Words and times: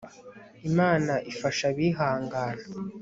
imana 0.69 1.13
ifasha 1.31 1.63
abihangana 1.71 2.63